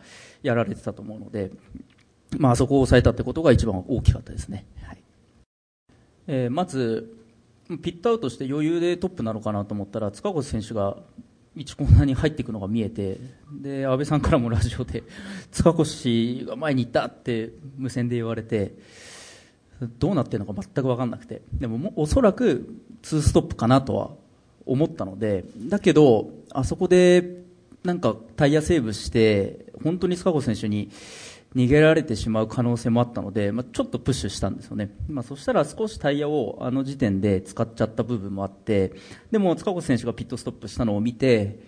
[0.44, 1.52] やられてたと思うので、
[2.38, 4.66] まあ、あそこを抑えたってことが一番大きかったですね。
[4.82, 4.98] はい
[6.28, 7.10] えーまず、
[7.82, 10.98] ピットアウトして余裕でトップなのかなと思ったら、塚越選手が
[11.60, 13.20] 1コーナーに入っていくのが見えて、
[13.52, 15.04] で、安倍さんからもラジオで、
[15.52, 18.74] 塚越が前に行ったって無線で言われて、
[20.00, 24.12] どうなってるのか全く分かんなくて、でももおそらく2ストップかなとは
[24.66, 27.44] 思ったので、だけど、あそこで
[27.84, 30.90] なんかタイヤセーブして、本当に塚越選手に
[31.56, 34.92] 逃げられてしまう可能性もあったので、まあ、ちょっとプッシュしたんですよね。
[35.08, 38.94] まあ、そしたら少しタイヤをあの時点で使っちゃった部分もあって、
[39.32, 41.60] でも塚越選手がピットストップしたのを見て、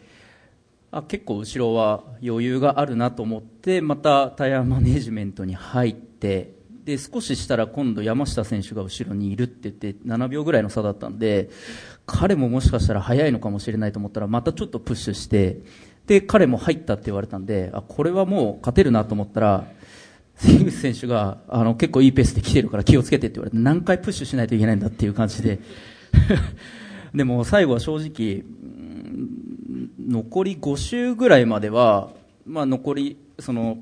[0.91, 11.49] あ結構後ろは余裕があるなと思って、またタイヤマネジメントに入って、で、少ししたら今度山下選手が後ろにいるって言って7秒ぐらいの差だったんで、
[12.05, 15.59] 彼ももしかしたら速いのかもしれないと思ったらまたちょっとプッシュして、
[16.11, 19.65] で、彼も入ったって言われたんで、あ、これはもう勝てるなと思ったら、
[20.35, 25.59] 関口選手が、あの、結構いいペースで来てるから気をつけてって言われて、何回プッシュしないといけないんだっていう感じで。
[27.15, 28.43] でも最後は正直、
[30.05, 32.11] 残り5周ぐらいまでは、
[32.45, 33.77] まあ残り、その、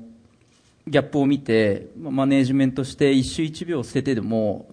[0.86, 4.68] ギャップを見て、マネージメントして1周1秒捨ててでも、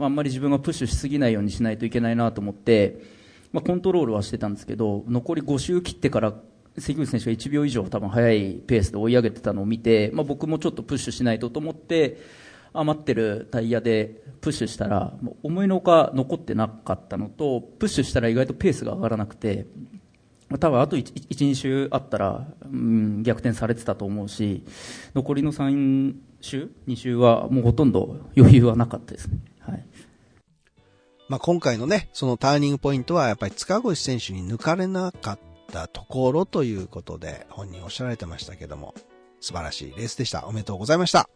[0.00, 3.00] あんまり自分がプッシュしすぎないようにしないといけないなと思って、
[3.52, 6.34] まあコントロールはしてたんですけど、残り5周切ってから
[6.80, 12.18] 関口選手が1秒以上多分速いペースで追い上げてたのを見て、まあ、僕もちょっとプッシュしないとと思って
[12.72, 15.12] 余ってるタイヤでプッシュしたら
[15.42, 19.66] 思いのほか残ってなかったのとプッシュしたら意外とペースが上がらなくて
[20.58, 24.64] 多分あと12周あったら、うん、逆転されてたと思うし
[25.14, 29.38] 残りの3周2周はもうほとんど余裕はなかったですね。
[31.30, 35.38] まあ、今回のね、そのターニングポイントはやっぱり塚越選手に抜かれなかっ
[35.70, 38.94] たところということで本人おっしゃられてましたけども、
[39.40, 40.46] 素晴らしいレースでした。
[40.46, 41.28] おめでとうございました。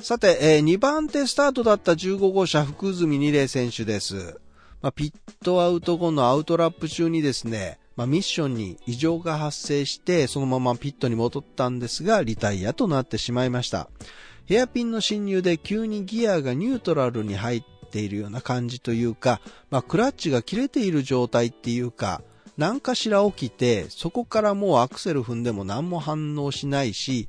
[0.00, 4.38] さて、えー2番手スタートだった15号車福住二礼選手です。
[4.82, 13.88] まあ、ピットアウト後のアウトラップ中にですね、まあ、ミッションに異常が発生して、そのままピットに戻ったんですが、リタイアとなってしまいました。
[14.44, 22.22] ヘアピンの侵入で急にギアがニュートラルに入っているような感じというか、まあ、クラッチが切れている状態っていうか、
[22.56, 27.28] 何かしら起きて、そこからもうアクセル踏んでも何も反応しないし、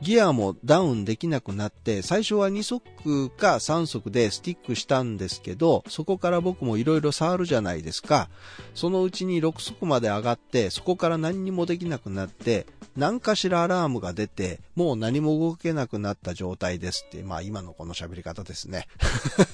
[0.00, 8.28] ギアもダウンできなくなって、最初は2速か3速でスティックしたんですけど、そこから僕もいろいろ触るじゃないですか。
[8.74, 18.86] そのうちに6速まで上がって、そこから何にもできなくなって、何かしらアラームが出て、もう何も動けなくなった状態ですって、まあ今のこの喋り方ですね。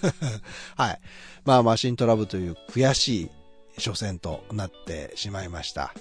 [0.76, 1.00] はい。
[1.46, 3.30] まあマシントラブという悔しい
[3.78, 5.94] 初戦となってしまいました。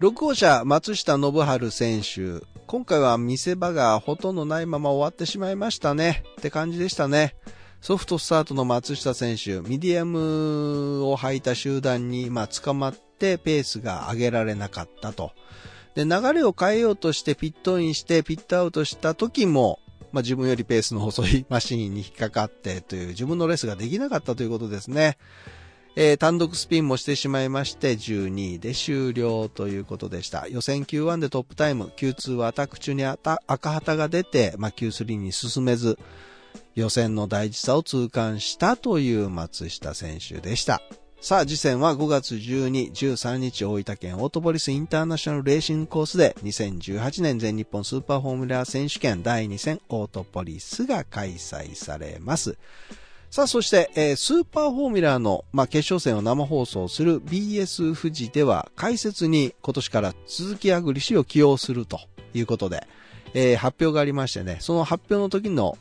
[0.00, 2.44] 6号車、松下信春選手。
[2.66, 6.24] 今回は見せ場がほとんどないまま終わってしまいましたね。
[6.38, 7.34] って感じでしたね。
[7.80, 15.32] ソフトスタートの松下選手、ミディアムを履いた集団に、まあ、捕まってペースが上げられなかったと。
[15.96, 19.80] で、流れを変えようとしてピットインしてピットアウトした時も、
[20.12, 25.18] まあ、自分よりペースの遅いマシンに引っかかってという自分のレースができなかったということですね。
[25.94, 30.48] えー単独スピンもしてしまいまして、12位で終了ということでした。
[30.48, 35.98] 予選 Q1 でトップタイム、Q2 はアタック中に赤旗が出て、まあ、Q3 に進めず、
[36.74, 40.80] 予選の大事さを痛感したという松下選手でした。
[41.20, 52.56] さあ、次戦は5月12、13日大分県オートポリスインターナショナルレーシングコースで2018年全日本スーパーフォーミュラー選手権第2戦オートポリスが開催されます。
[53.32, 61.98] さあ、そして、えースーパーフォーミュラーの、まあ、決勝戦を生放送する BS 富士では、解説に今年から鈴木亜久里氏を起用すると
[62.34, 62.86] いうことで、
[63.32, 65.78] えー発表がありましてね、その発表の時の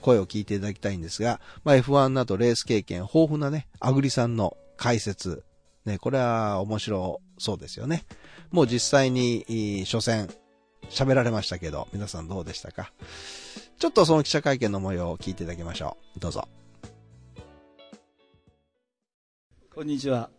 [0.00, 5.42] 声を聞いていただきたいんですが、まあ、F1 などレース経験豊富なね、あぐりさんの解説、
[5.84, 8.04] ね、これは面白そうですよね。
[8.52, 10.28] もう実際に、初戦、
[10.88, 12.92] 喋られましたけど、皆さんどうでしたか？
[13.80, 16.20] ちょっとその記者会見の模様を聞いていただきましょう。
[16.20, 16.46] どうぞ。
[19.72, 20.30] こんにちは。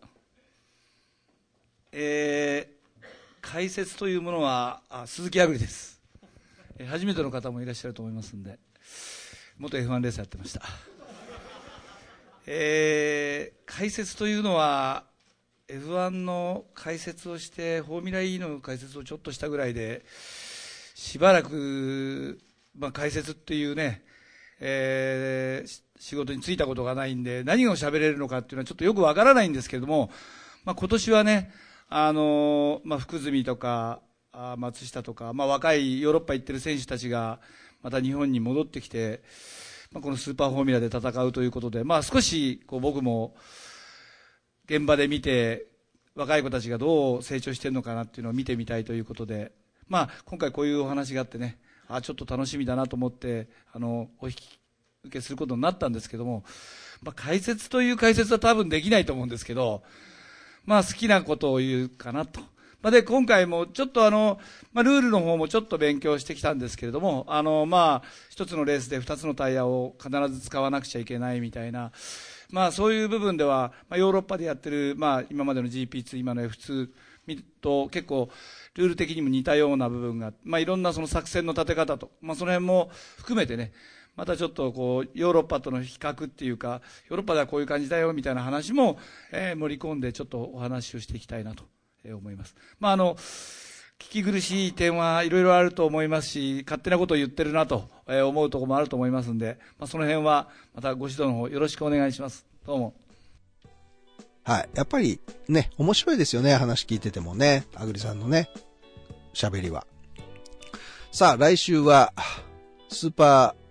[1.90, 3.04] えー、
[3.40, 6.02] 解説というものはあ鈴木亜久里です、
[6.76, 8.58] えー、初めての方もいらっしゃると思いますんで
[9.56, 10.60] 元 F1 レースやってました、
[12.46, 15.04] えー、解説というのは
[15.66, 20.04] F1 の解説をしてフォーミュラ E の解説をちょっとしたぐらいで
[20.94, 22.38] しばらく、
[22.78, 24.02] まあ、解説っていうね、
[24.60, 30.10] えー、仕事に就いたことがないんで何を喋れるのかっていうのはちょっとよくわからないんですけども、
[30.64, 31.52] まあ、今年はね
[31.88, 34.00] あのまあ、福住とか
[34.32, 37.38] あ松下とか、まあ、若いヨーロッパ行ってる選手たちが
[37.82, 39.22] また日本に戻ってきて、
[39.92, 43.36] まあ、このスーパーフォーミュラで戦うということで、まあ、少しこう僕も
[44.64, 45.66] 現場で見て
[46.16, 49.52] 若い子たちがどう成長してるのかなっていうのを見てみたいということで、
[49.86, 54.61] まあ、今回こういうお話があってねあちょっと楽しみだなと思ってあのお引き
[55.04, 56.44] 受けすることになったんですけども、
[57.02, 59.82] まあ、解説という解説は多分できないと思うんですけど
[60.64, 62.40] まあ好きなことを言うかなと。
[62.82, 64.40] まあ、で、今回もちょっとあの、
[64.72, 71.92] まあ、ルールの方もちょっと勉強してきたんですけれども、あの、まあ、一つのレースで二つのタイヤを必ず使わなくちゃいけないみたいな、
[72.50, 76.88] まあ、そういう部分では、まあ、ヨーロッパでやってる、まあ、今までの GP2、今の F2
[77.60, 78.30] と結構、
[78.74, 83.72] ルール的にも似たような部分が、まあ、いろんなその作戦の立て方と、まあ、その辺も含めてね、
[84.16, 88.98] またちょっとこうヨーロッパとの比較っていうかヨーロッパではこういう感じだよみたいな話も、
[89.32, 91.64] えー、盛り込んでちょっとお話をしていきたいなと
[92.04, 92.54] 思います。
[92.78, 93.16] まああの
[93.98, 102.94] 聞き苦しい点はいろいろあると思いますし勝手なことを言ってるなと思うところもあると思いますんで、まあ、その辺はまたご指導の方よろしくお願いしますどうも
[104.44, 104.68] はい。
[104.74, 106.54] やっぱりね、面白いですよね。
[106.54, 107.64] 話聞いててもね。
[107.74, 108.48] あぐりさんのね、
[109.34, 109.86] 喋りは。
[111.12, 112.12] さあ、来週は、
[112.88, 113.61] スーパー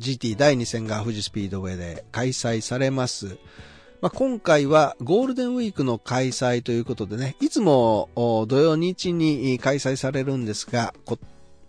[0.00, 3.36] GT 第2戦が富士スピードウェイで開催されます。
[4.00, 10.94] まあ、今回はゴールデンウィークの開催ということでね、いつも土曜日に開催されるんですが、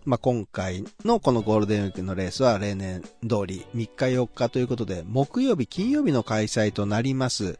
[0.05, 7.57] まあ、今回のこのゴールデンウィークのレースは例年通り3日4日ということで、木曜日、金曜日の開催となります。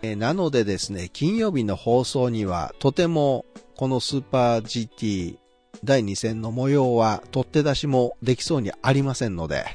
[0.00, 3.44] えなのでですね、金曜日の放送にはとても
[3.76, 5.36] このスーパー GT
[5.84, 9.66] 第2戦の模様は取って出しもできそうにありませんので、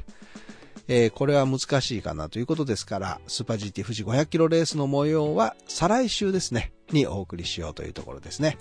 [0.87, 8.57] えー、これは難しいかなということですから、スーパー GT 富士500キロレースの模様は再来週ですね、にお送りしようというところですね。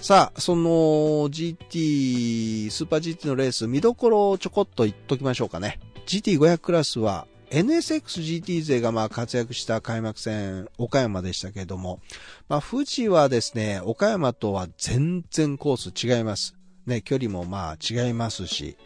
[0.00, 0.70] さあ、その
[1.30, 5.78] GT、スーパー GT のレース見どころをちょこっと言っときましょうかね。
[6.06, 12.00] GT500 クラスは NSXGT 勢がまあ活躍した開幕戦、岡山でしたけれども、
[12.48, 16.56] まあ富士はですね、岡山とは全然コース違います。
[16.86, 18.76] ね、距離もまあ違いますし、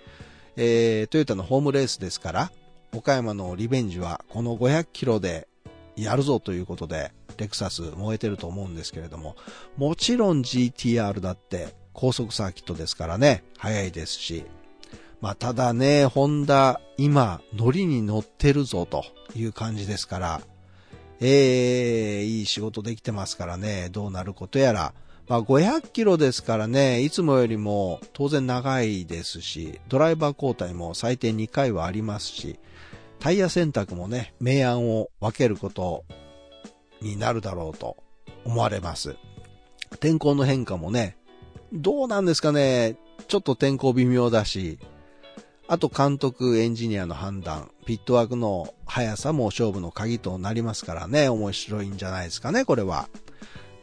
[0.56, 2.52] えー、トヨタのホームレースですから、
[2.96, 5.48] 岡山のリベンジはこの500キロで
[5.96, 9.36] やるぞということで、レクサス燃えてると思うんですけれども、
[9.76, 14.44] もちろん GTR だって高速サーキットですからね、速いですし、
[15.20, 20.40] まあただね、ホンダ今乗りに乗ってるぞという感じですから、
[21.20, 24.94] ええー、いい仕事できてますからね、どうなることやら、
[25.28, 32.58] まあ、500キロですからね、いつもよりも当然長いですし、ドライバー交代も最低2回はありますし、
[33.18, 36.04] タイヤ選択もね、明暗を分けること
[37.00, 37.96] になるだろうと
[38.44, 39.16] 思われます。
[40.00, 41.16] 天候の変化もね、
[41.72, 42.96] どうなんですかね、
[43.28, 44.78] ちょっと天候微妙だし、
[45.68, 53.08] あと監督、エンジニアの判断、ピットワークの速さも勝負の鍵となりますからね、面白いんじゃないですかね、これは。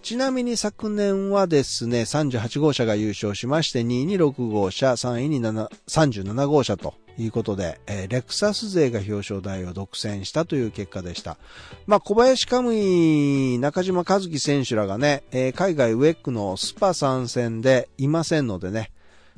[0.01, 11.37] ちなみに昨年はですね、38号車が優勝しまして、2位に6号車、3位に7 37号車とということで、えー、レクサス勢が表彰台を独占したという結果でした。
[11.85, 18.91] まあ、小林カムイ、中島和樹選手らがね、えー、海外ウェックのスパ参戦でいませんのでね、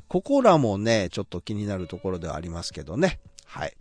[0.07, 3.19] ここらもね、ちょっと気になるところではありますけどね。
[3.45, 3.73] はい。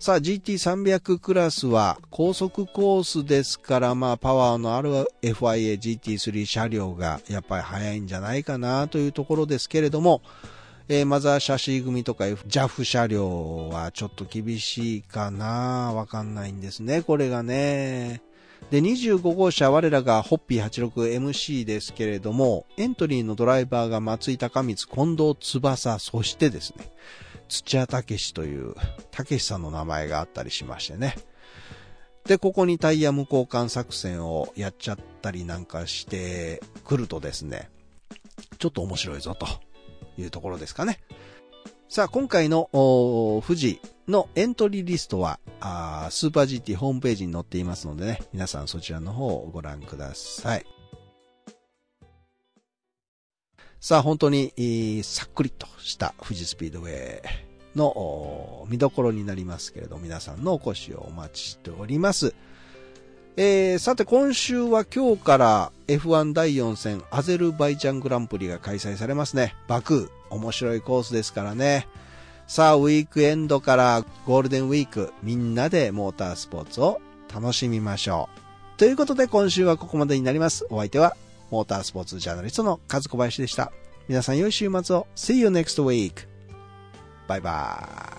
[0.00, 4.90] さあ GT300 クラスは高速コースですから、まあパワーのある
[5.22, 10.22] FIA GT3 車両がやっぱり速いんじゃないかなというところですけれども、
[10.90, 18.22] えー、マザーシャシー組とか JAF 車両はちょっと厳しいかなわかんないんですね、これがね。
[18.70, 26.90] で、25号車、我らがホッピー 86MC ですけれども、エントリーのドライバーが松井高光、近藤翼、そしてですね、
[27.48, 28.74] 土屋武史という、
[29.10, 31.16] 武史さんの名前があったりしましてね。
[32.24, 37.68] で、ここにタイヤ無交換作戦をやっちゃったりなんかしてくるとですね、
[38.58, 39.46] ちょっと面白いぞと
[40.20, 41.00] いうところですかね。
[41.88, 50.66] さあ、今回の富士のエントリーリストはあースーパー GT ホームページに載っていますのでね、皆さんそちらの方をご覧ください。
[53.80, 57.22] さあ、本当に、えーさっくりとした富士スピードウェイ
[57.76, 62.34] の見どころになりますけれど、皆さんのお越しをお待ちしております。
[63.36, 69.54] えーさて今週は今日から F1 第4戦アゼルバイジャングランプリが開催されますね。
[69.68, 71.86] バクー、面白いコースですからね。
[72.46, 77.00] さあ、ウィークエンドからゴールデンウィーク、みんなでモータースポーツを
[77.32, 78.78] 楽しみましょう。
[78.78, 80.66] ということで今週はここまでになります。
[80.70, 81.16] お相手は
[81.50, 83.72] モータースポーツジャーナリストの和小林でした。
[84.08, 85.06] 皆さん良い週末を。
[85.14, 86.26] See you next week.
[87.26, 88.17] バイバーイ。